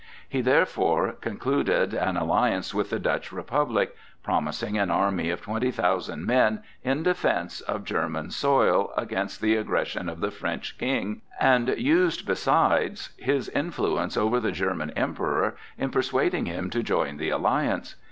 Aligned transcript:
He, 0.27 0.41
therefore, 0.41 1.11
concluded 1.11 1.93
an 1.93 2.17
alliance 2.17 2.73
with 2.73 2.89
the 2.89 2.97
Dutch 2.97 3.31
Republic, 3.31 3.95
promising 4.23 4.75
an 4.75 4.89
army 4.89 5.29
of 5.29 5.43
twenty 5.43 5.69
thousand 5.69 6.25
men 6.25 6.63
in 6.83 7.03
defence 7.03 7.61
of 7.61 7.83
German 7.85 8.31
soil 8.31 8.91
against 8.97 9.41
the 9.41 9.55
aggression 9.55 10.09
of 10.09 10.19
the 10.19 10.31
French 10.31 10.79
King, 10.79 11.21
and 11.39 11.67
used 11.77 12.25
besides 12.25 13.11
his 13.17 13.47
influence 13.49 14.17
over 14.17 14.39
the 14.39 14.51
German 14.51 14.89
Emperor 14.95 15.55
in 15.77 15.91
persuading 15.91 16.47
him 16.47 16.71
to 16.71 16.81
join 16.81 17.17
the 17.17 17.29
alliance. 17.29 17.95